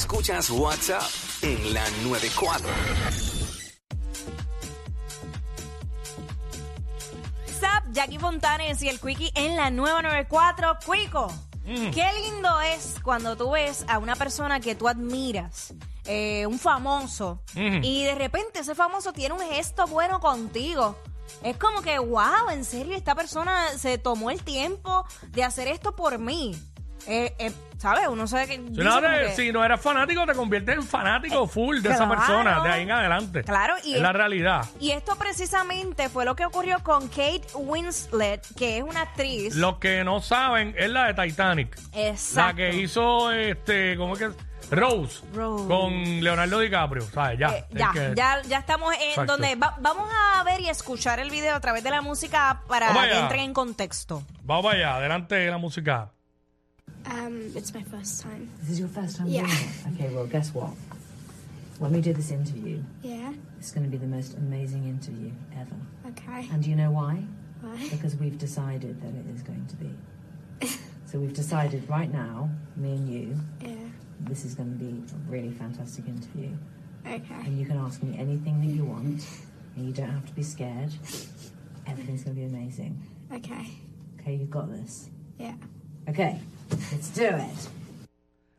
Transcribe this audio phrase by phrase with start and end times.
[0.00, 1.02] Escuchas WhatsApp
[1.42, 2.70] en la 94.
[7.60, 10.78] Zap, Jackie Fontanes y el Quickie en la nueva 94.
[10.78, 11.30] Quico,
[11.66, 15.74] qué lindo es cuando tú ves a una persona que tú admiras,
[16.06, 20.96] eh, un famoso, y de repente ese famoso tiene un gesto bueno contigo.
[21.42, 25.94] Es como que, wow, en serio, esta persona se tomó el tiempo de hacer esto
[25.94, 26.56] por mí.
[27.06, 28.08] Eh, eh, ¿Sabes?
[28.08, 28.56] Uno sabe que.
[28.56, 32.60] Si no, que- si no eres fanático, te conviertes en fanático full de esa persona,
[32.62, 33.42] de ahí en adelante.
[33.42, 34.66] Claro, y es es- la realidad.
[34.78, 39.54] Y esto precisamente fue lo que ocurrió con Kate Winslet, que es una actriz.
[39.56, 41.74] Los que no saben es la de Titanic.
[41.94, 42.48] Exacto.
[42.48, 44.30] La que hizo, este, ¿cómo es que?
[44.70, 45.22] Rose.
[45.34, 45.66] Rose.
[45.66, 47.02] Con Leonardo DiCaprio.
[47.02, 47.38] ¿Sabes?
[47.38, 47.48] Ya.
[47.56, 49.32] Eh, ya, que- ya, ya estamos en Exacto.
[49.32, 52.92] donde va- vamos a ver y escuchar el video a través de la música para
[52.92, 54.22] que entren en contexto.
[54.42, 56.10] Vamos allá, adelante de la música.
[57.06, 58.50] Um, it's my first time.
[58.60, 59.42] This is your first time Yeah.
[59.46, 59.58] doing
[59.96, 60.02] it?
[60.04, 60.70] Okay, well, guess what?
[61.78, 63.32] When we do this interview, Yeah.
[63.58, 65.76] it's going to be the most amazing interview ever.
[66.08, 66.48] Okay.
[66.52, 67.24] And do you know why?
[67.62, 67.88] Why?
[67.90, 69.90] Because we've decided that it is going to be.
[71.06, 73.74] so we've decided right now, me and you, Yeah.
[74.20, 76.50] this is going to be a really fantastic interview.
[77.06, 77.34] Okay.
[77.46, 79.26] And you can ask me anything that you want,
[79.76, 80.92] and you don't have to be scared.
[81.86, 83.00] Everything's going to be amazing.
[83.32, 83.66] Okay.
[84.20, 85.08] Okay, you've got this.
[85.38, 85.54] Yeah.
[86.08, 86.38] Okay,
[86.70, 87.70] let's do it.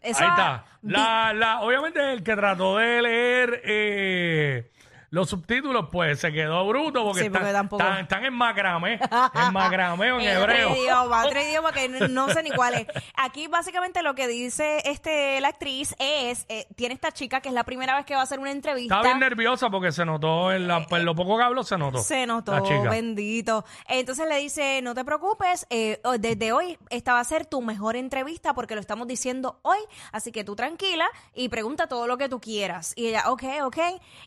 [0.04, 0.66] Ahí está.
[0.82, 4.72] La, la, obviamente el que trató de leer eh,
[5.12, 8.94] los subtítulos, pues se quedó bruto porque, Sí, porque están, tampoco- están, están en macramé.
[9.36, 10.70] en macramé o en En hebreo.
[10.72, 12.88] otro idioma, otro idioma que no, no sé ni cuál es.
[13.18, 17.54] Aquí básicamente lo que dice este la actriz es, eh, tiene esta chica que es
[17.54, 18.96] la primera vez que va a hacer una entrevista.
[18.96, 21.98] Estaba bien nerviosa porque se notó, en la, en lo poco que habló se notó.
[21.98, 22.90] Se notó, La chica.
[22.90, 23.66] bendito.
[23.90, 27.62] Entonces le dice, no te preocupes, eh, oh, desde hoy esta va a ser tu
[27.62, 29.80] mejor entrevista porque lo estamos diciendo hoy,
[30.14, 32.94] así que tú tranquila y pregunta todo lo que tú quieras.
[32.96, 33.78] Y ella, ok, ok.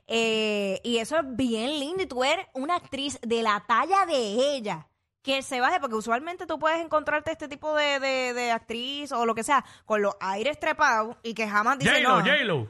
[0.08, 4.56] Eh, y eso es bien lindo y tú eres una actriz de la talla de
[4.56, 4.89] ella.
[5.23, 9.24] Que se baje, porque usualmente tú puedes encontrarte este tipo de, de, de actriz o
[9.24, 12.20] lo que sea, con los aires trepados y que jamás dice J-Lo, no.
[12.20, 12.68] J-Lo.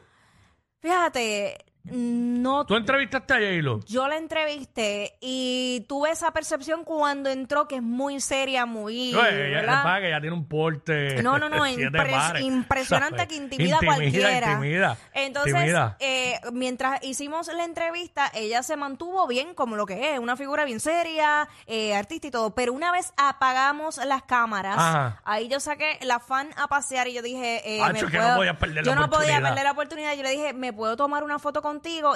[0.79, 3.81] Fíjate, no Tú entrevistaste a J-Lo.
[3.85, 9.13] yo la entrevisté y tuve esa percepción cuando entró que es muy seria, muy...
[9.13, 10.01] No, ella, ¿verdad?
[10.01, 11.23] que ella tiene un porte.
[11.23, 14.53] No, no, no, impres- impresionante que intimida a cualquiera.
[14.53, 15.97] Intimida, Entonces, intimida.
[16.01, 20.65] eh, mientras hicimos la entrevista, ella se mantuvo bien como lo que es, una figura
[20.65, 22.55] bien seria, eh, artista y todo.
[22.55, 25.21] Pero una vez apagamos las cámaras, Ajá.
[25.25, 28.37] ahí yo saqué la fan a pasear y yo dije, eh, Acho, me que no
[28.37, 30.15] podías perder la yo no podía perder la oportunidad.
[30.17, 31.61] Yo le dije, ¿me puedo tomar una foto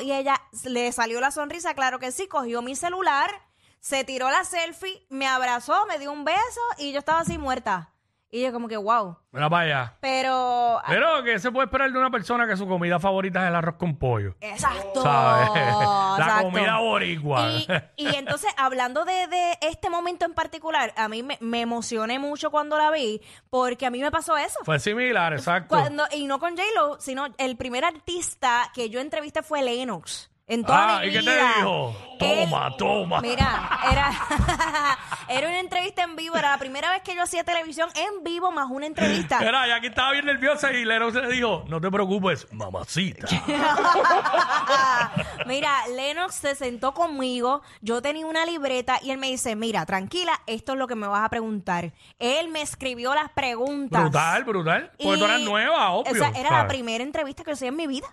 [0.00, 3.30] Y ella le salió la sonrisa, claro que sí, cogió mi celular,
[3.80, 7.92] se tiró la selfie, me abrazó, me dio un beso y yo estaba así muerta.
[8.30, 9.16] Y yo como que, wow.
[9.32, 9.96] Mira para allá.
[10.00, 10.80] Pero...
[10.86, 13.76] Pero que se puede esperar de una persona que su comida favorita es el arroz
[13.76, 14.36] con pollo.
[14.40, 15.02] Exacto.
[15.02, 15.48] ¿Sabes?
[15.54, 16.50] La exacto.
[16.50, 17.50] comida boricua.
[17.96, 22.18] Y, y entonces, hablando de, de este momento en particular, a mí me, me emocioné
[22.18, 24.58] mucho cuando la vi, porque a mí me pasó eso.
[24.62, 25.68] Fue similar, exacto.
[25.68, 30.30] Cuando, y no con J-Lo, sino el primer artista que yo entrevisté fue Lennox.
[30.48, 31.52] En toda Ah, mi ¿y qué te vida.
[31.58, 31.94] dijo?
[32.18, 33.20] Toma, toma.
[33.20, 34.10] Mira, era,
[35.28, 38.50] era una entrevista en vivo, era la primera vez que yo hacía televisión en vivo
[38.50, 39.38] más una entrevista.
[39.38, 43.28] Mira, y aquí estaba bien nerviosa y Lero se le dijo, no te preocupes, mamacita.
[45.46, 50.32] Mira, Lennox se sentó conmigo, yo tenía una libreta y él me dice, mira, tranquila,
[50.46, 51.92] esto es lo que me vas a preguntar.
[52.18, 54.02] Él me escribió las preguntas.
[54.02, 54.92] brutal, brutal.
[55.00, 56.12] Porque tú eras Y- nueva, obvio.
[56.12, 58.06] O sea, era la primera entrevista que hacía en mi vida.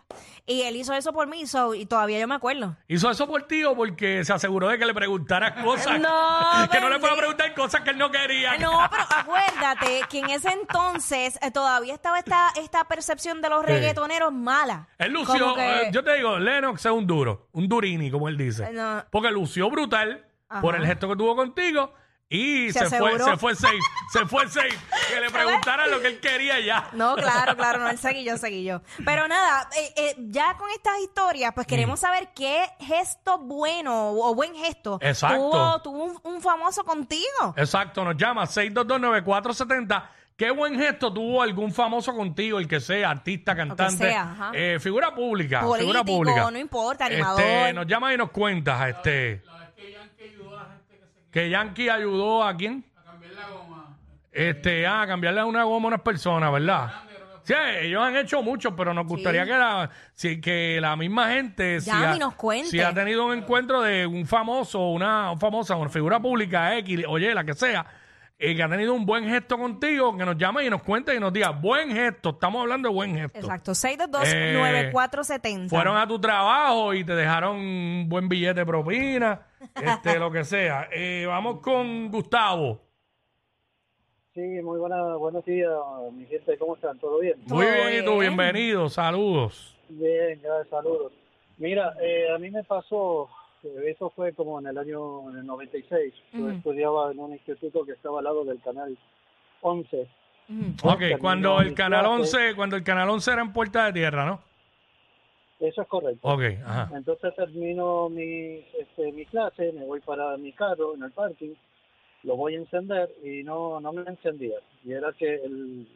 [0.46, 2.76] Y él hizo eso por mí so- y todavía yo me acuerdo.
[2.88, 6.00] ¿Hizo eso por ti o porque se aseguró de que le preguntaras cosas?
[6.00, 6.10] No,
[6.72, 7.18] que no le pueda bendito.
[7.18, 8.58] preguntar cosas que él no quería.
[8.58, 13.66] No, pero acuérdate que en ese entonces eh, todavía estaba esta, esta percepción de los
[13.66, 14.88] reggaetoneros mala.
[14.98, 18.28] Él Como lució, que- eh, yo te digo, Lennox es un duro, un durini, como
[18.30, 18.72] él dice.
[18.72, 19.04] No.
[19.12, 20.26] Porque lució brutal
[20.62, 21.94] por el gesto que tuvo contigo
[22.28, 23.26] y Se se, fue, aseguró.
[23.26, 23.80] se fue safe,
[24.12, 24.76] se fue safe.
[25.14, 26.90] Que le preguntara lo que él quería ya.
[26.94, 28.82] No, claro, claro, no, él seguí yo, seguí yo.
[29.06, 31.70] Pero nada, eh, eh, ya con estas historias, pues Mm.
[31.70, 35.38] queremos saber qué gesto bueno o buen gesto Exacto.
[35.52, 37.54] tuvo, tuvo un, un famoso contigo.
[37.58, 40.10] Exacto, nos llama 6229470.
[40.36, 44.52] ¿Qué buen gesto tuvo algún famoso contigo, el que sea, artista, cantante, sea, ajá.
[44.54, 46.52] eh, figura pública, Político, figura pública?
[46.52, 47.40] no importa, animador.
[47.42, 49.42] Este, nos llama y nos cuentas, este.
[51.36, 52.86] Que Yankee ayudó a quién?
[52.96, 53.98] A cambiar la goma.
[54.32, 56.94] Este, ah, a cambiarle una goma a unas personas, ¿verdad?
[57.44, 61.82] Sí, ellos han hecho mucho, pero nos gustaría que, la, si, que la misma gente
[61.82, 62.70] si Llame ha, y nos cuente.
[62.70, 67.04] si ha tenido un encuentro de un famoso, una, un famosa, una figura pública X,
[67.06, 67.86] oye, la que sea,
[68.40, 71.20] eh, que ha tenido un buen gesto contigo, que nos llame y nos cuente y
[71.20, 73.40] nos diga, buen gesto, estamos hablando de buen gesto.
[73.40, 73.98] Exacto, Eh,
[74.94, 75.70] 622-9470.
[75.70, 79.40] Fueron a tu trabajo y te dejaron un buen billete de propina,
[79.76, 80.90] este, lo que sea.
[80.92, 82.82] Eh, vamos con Gustavo.
[84.34, 85.72] Sí, muy buena, buenos días,
[86.12, 87.00] mi gente, ¿cómo están?
[87.00, 87.38] ¿Todo bien?
[87.48, 89.78] Muy Todo bien, y tú, bienvenido, saludos.
[89.88, 91.14] Bien, gracias, saludos.
[91.58, 93.30] Mira, eh, a mí me pasó,
[93.64, 96.14] eh, eso fue como en el año en el 96.
[96.34, 98.98] Yo estudiaba en un instituto que estaba al lado del canal
[99.62, 100.10] 11.
[100.50, 100.90] Ujú.
[100.90, 102.38] Ok, cuando el canal clase.
[102.38, 104.42] 11, cuando el canal 11 era en Puerta de Tierra, ¿no?
[105.60, 106.28] Eso es correcto.
[106.28, 106.90] Ok, ajá.
[106.96, 111.54] Entonces termino mi, este, mi clase, me voy para mi carro en el parking,
[112.24, 114.58] lo voy a encender y no, no me encendía.
[114.84, 115.88] Y era que el,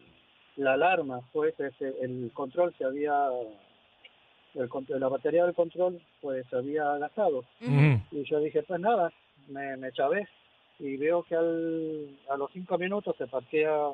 [0.55, 3.27] la alarma, pues ese, el control se había,
[4.53, 4.69] el,
[4.99, 7.43] la batería del control pues se había gastado.
[8.11, 9.11] Y yo dije, pues nada,
[9.47, 10.27] me, me chavé
[10.79, 13.89] y veo que al, a los cinco minutos se parquea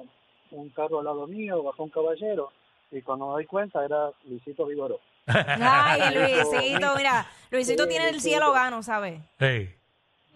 [0.52, 2.52] un carro al lado mío, bajó un caballero
[2.92, 5.00] y cuando me doy cuenta era Luisito Vigoró.
[5.28, 8.30] Ay, Luisito, mira, Luisito Sí, tiene el Luisito.
[8.30, 9.20] cielo gano, ¿sabes?
[9.40, 9.74] Hey.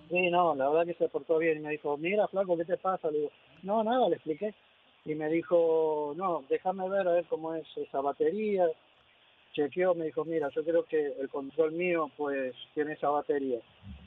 [0.09, 2.77] Sí, no, la verdad que se portó bien y me dijo, mira, flaco, ¿qué te
[2.77, 3.11] pasa?
[3.11, 3.31] Le digo,
[3.63, 4.53] no, nada, le expliqué.
[5.05, 8.65] Y me dijo, no, déjame ver a ver cómo es esa batería.
[9.53, 13.59] Chequeó, me dijo, mira, yo creo que el control mío, pues, tiene esa batería.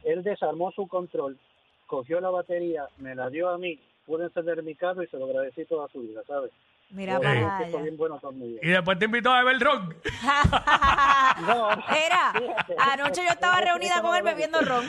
[0.04, 1.38] Él desarmó su control,
[1.86, 5.26] cogió la batería, me la dio a mí, pude encender mi carro y se lo
[5.26, 6.50] agradecí toda su vida, ¿sabes?
[6.90, 7.78] Mira Yo para allá.
[7.82, 8.58] bien bueno conmigo.
[8.62, 9.96] Y después te invitó a beber ron.
[11.46, 12.32] No, Era,
[12.92, 14.84] anoche yo estaba reunida con él bebiendo ron.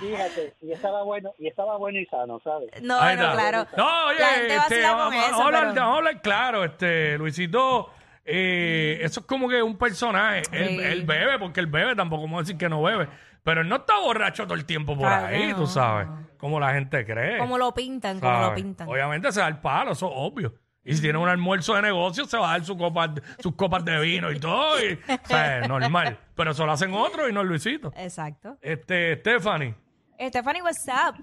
[0.00, 2.70] fíjate, y estaba bueno, y estaba bueno y sano, ¿sabes?
[2.82, 3.34] No, Ahí no, está.
[3.34, 3.66] claro.
[3.76, 5.98] No, oye, La gente este, vacila con vamos, eso, vamos a hablar, pero- vamos a
[5.98, 7.90] hablar claro, este, Luisito,
[8.24, 10.42] eh, eso es como que un personaje.
[10.52, 10.78] Él, Sí.
[10.82, 13.08] él bebe, porque él bebe, tampoco vamos a decir que no bebe.
[13.44, 15.56] Pero él no está borracho todo el tiempo por Claro ahí, no.
[15.56, 16.08] tú sabes.
[16.38, 17.38] Como la gente cree.
[17.38, 18.48] Como lo pintan, como ¿sabes?
[18.48, 18.88] lo pintan.
[18.88, 20.54] Obviamente se da el palo, eso es obvio.
[20.82, 23.84] Y si tiene un almuerzo de negocio, se va a dar su copa, sus copas
[23.84, 24.78] de vino y todo.
[24.84, 26.18] y- o sea, es normal.
[26.34, 27.92] Pero eso lo hacen otros y no Luisito.
[27.96, 28.58] Exacto.
[28.60, 29.74] Este, Stephanie.
[30.18, 31.14] Stephanie, what's up?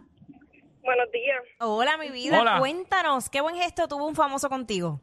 [0.84, 1.38] Buenos días.
[1.60, 2.40] Hola, mi vida.
[2.42, 2.58] Hola.
[2.60, 5.00] Cuéntanos, ¿qué buen gesto tuvo un famoso contigo?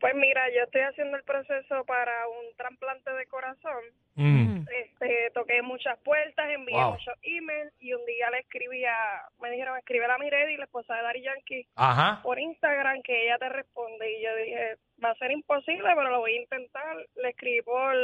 [0.00, 3.84] Pues mira, yo estoy haciendo el proceso para un trasplante de corazón.
[4.14, 4.64] Mm.
[4.82, 6.92] Este, toqué muchas puertas, envié Wow.
[6.92, 10.94] muchos emails y un día le escribí a, me dijeron, escribe a Miredi, la esposa
[10.94, 12.20] de Dari Yankee, Ajá.
[12.22, 14.10] por Instagram que ella te responde.
[14.10, 16.96] Y yo dije, va a ser imposible, pero lo voy a intentar.
[17.16, 17.94] Le escribí por,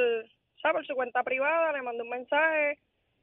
[0.61, 0.75] ¿sabes?
[0.77, 2.79] por su cuenta privada, le mandé un mensaje,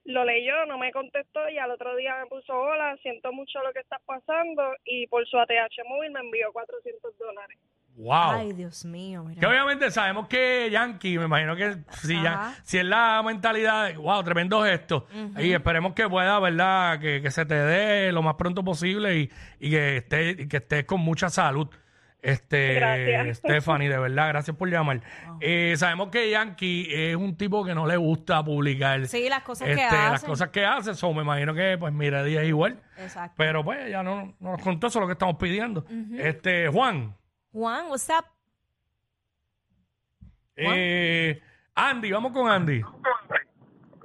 [0.06, 3.72] lo leyó, no me contestó y al otro día me puso, hola, siento mucho lo
[3.72, 7.58] que está pasando y por su ATH móvil me envió 400 dólares.
[7.96, 8.32] Wow.
[8.32, 9.40] Ay, Dios mío, mira.
[9.40, 13.98] Que obviamente sabemos que Yankee, me imagino que si, ya, si es la mentalidad de,
[13.98, 15.06] wow, tremendo gesto.
[15.38, 17.00] Y esperemos que pueda, ¿verdad?
[17.00, 19.30] Que, que se te dé lo más pronto posible y,
[19.60, 21.68] y que estés y que estés con mucha salud.
[22.20, 23.40] Este, Gracias.
[23.40, 25.02] Stephanie, de verdad, gracias por llamar.
[25.42, 29.68] Eh, sabemos que Yankee es un tipo que no le gusta publicar Sí, las cosas
[29.68, 30.12] que este, hacen.
[30.14, 30.96] las cosas que hace.
[30.96, 32.80] So, me imagino que, pues, mira, día es igual.
[32.98, 33.34] Exacto.
[33.36, 35.86] Pero, pues, ya no, no nos contó eso es lo que estamos pidiendo.
[36.18, 37.14] Este, Juan.
[37.54, 38.26] Juan, what's up?
[40.56, 41.40] Eh,
[41.76, 42.82] Andy, vamos con Andy.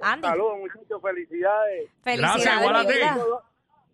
[0.01, 0.27] Andy.
[0.27, 1.89] Saludos, muchachos, felicidades.
[2.03, 3.19] Felicidades, Gracias, igual a ti.
[3.19, 3.41] dos,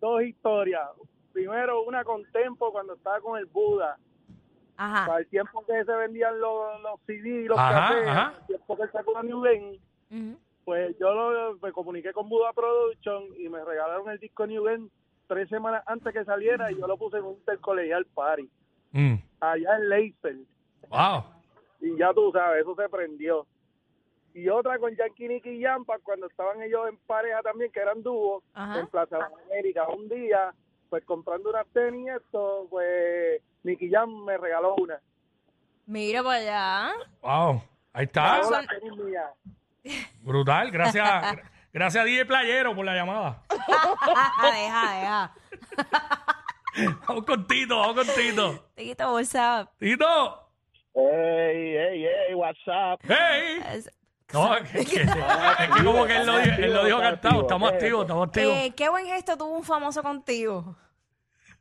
[0.00, 0.88] dos historias.
[1.32, 3.98] Primero, una con Tempo cuando estaba con el Buda.
[4.78, 5.06] Ajá.
[5.06, 8.34] Para el tiempo que se vendían los, los CD y los Ajá, cassettes, ajá.
[8.40, 9.80] el tiempo que sacó la New Gen,
[10.10, 10.38] Ujú.
[10.66, 14.90] pues yo lo- me comuniqué con Buda Production y me regalaron el disco New Gen
[15.28, 18.48] tres semanas antes que saliera y yo lo puse en un intercolegial party,
[18.92, 20.36] Mm, allá en Laser.
[20.88, 21.24] Wow.
[21.80, 23.46] Y ya tú sabes, eso se prendió.
[24.34, 28.02] Y otra con Yankee Nicky y Yampa, cuando estaban ellos en pareja también, que eran
[28.02, 29.86] dúos, en Plaza de las Américas.
[29.96, 30.52] Un día,
[30.90, 35.00] pues comprando unas tenis y esto, pues Nicky Jam me regaló una.
[35.86, 36.92] Mira para allá.
[37.22, 37.62] Wow.
[37.94, 38.40] Ahí está.
[40.20, 40.70] Brutal.
[40.70, 41.06] Gracias.
[41.06, 43.42] gra- gracias a DJ Playero por la llamada.
[44.42, 45.32] deja,
[45.78, 46.32] deja.
[47.08, 48.64] Vamos con Tito, vamos con Tito.
[48.74, 49.68] Tito, what's up?
[49.78, 50.42] Tito.
[50.94, 53.00] Hey, hey, hey, WhatsApp.
[53.06, 53.60] Hey.
[53.74, 53.90] Es-
[54.32, 55.08] No, es que, es que- es
[55.76, 57.40] que como que él lo, dijo- él lo dijo cantado.
[57.42, 58.54] Estamos activos, estamos activos.
[58.56, 60.76] Eh, ¿Qué buen gesto tuvo un famoso contigo?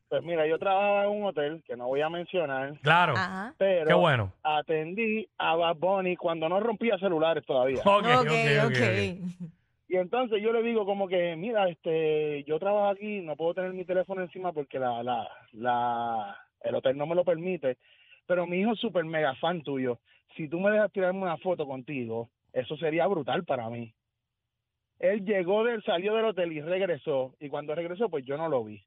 [0.10, 3.14] Pues mira, yo trabajaba en un hotel que no voy a mencionar, Claro.
[3.18, 3.54] Ajá.
[3.58, 4.32] pero Qué bueno.
[4.44, 7.82] atendí a Bad Bunny cuando no rompía celulares todavía.
[7.86, 8.72] Ok, ok, ok, ok.
[8.72, 9.50] ok.
[9.88, 13.74] Y entonces yo le digo como que, mira, este, yo trabajo aquí, no puedo tener
[13.74, 17.78] mi teléfono encima porque la, la, la, el hotel no me lo permite,
[18.26, 20.00] pero mi hijo es súper mega fan tuyo.
[20.36, 23.94] Si tú me dejas tirarme una foto contigo, eso sería brutal para mí.
[25.00, 27.36] Él llegó del, salió del hotel y regresó.
[27.40, 28.82] Y cuando regresó, pues yo no lo vi.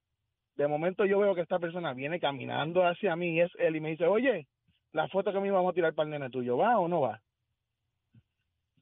[0.56, 3.80] De momento yo veo que esta persona viene caminando hacia mí y es él y
[3.80, 4.48] me dice, oye,
[4.92, 7.20] la foto que me íbamos a tirar para el nene tuyo, ¿va o no va?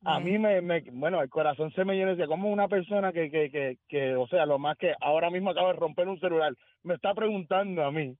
[0.06, 3.12] A mí me, me, bueno, el corazón se me llena y decía, como una persona
[3.12, 6.18] que, que, que, que, o sea, lo más que ahora mismo acaba de romper un
[6.20, 8.14] celular, me está preguntando a mí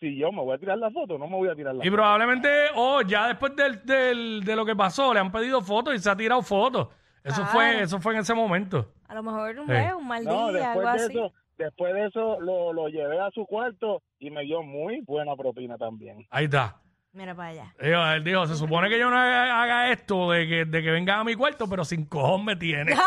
[0.00, 1.84] si yo me voy a tirar la foto o no me voy a tirar la
[1.84, 1.96] Y foto.
[1.96, 5.98] probablemente, oh, ya después del, del- de lo que pasó, le han pedido fotos y
[5.98, 6.88] se ha tirado fotos.
[7.22, 7.50] Eso Claro.
[7.52, 8.92] fue, eso fue en ese momento.
[9.08, 9.72] A lo mejor un, Sí.
[9.98, 11.12] un mal No, día, algo después de así.
[11.18, 15.34] eso, después de eso lo, lo llevé a su cuarto y me dio muy buena
[15.36, 16.26] propina también.
[16.30, 16.76] Ahí está.
[17.14, 17.74] Mira para allá.
[17.80, 20.90] Dijo- Él dijo, se supone que yo no haga, haga esto de que, de que
[20.90, 22.96] venga a mi cuarto, pero sin cojón me tiene.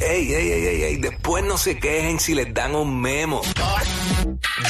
[0.00, 3.42] Ey, ey, ey, ey, ey, después no se quejen si les dan un memo.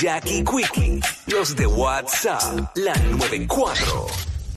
[0.00, 4.07] Jackie Quickie, los de WhatsApp, la 94.